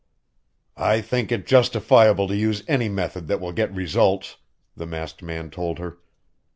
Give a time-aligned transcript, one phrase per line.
[0.77, 4.37] "I think it justifiable to use any method that will get results,"
[4.75, 5.99] the masked man told her.